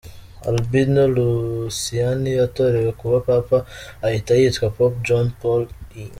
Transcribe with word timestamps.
Albino 0.47 1.01
Luciani 1.15 2.29
yatorewe 2.39 2.91
kuba 2.99 3.17
papa 3.29 3.57
ahita 4.07 4.31
yitwa 4.39 4.67
Pope 4.77 4.97
John 5.07 5.27
Paul 5.39 5.63
I. 6.03 6.05